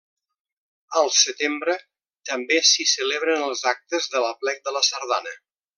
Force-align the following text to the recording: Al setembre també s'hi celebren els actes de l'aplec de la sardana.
Al 1.01 1.11
setembre 1.17 1.75
també 2.31 2.59
s'hi 2.71 2.89
celebren 2.95 3.47
els 3.51 3.65
actes 3.77 4.13
de 4.17 4.27
l'aplec 4.27 4.69
de 4.69 4.79
la 4.79 4.87
sardana. 4.93 5.41